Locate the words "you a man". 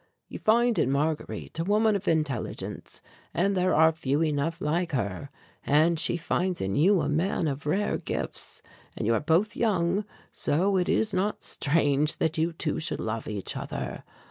6.75-7.47